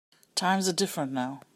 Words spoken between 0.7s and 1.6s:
different now.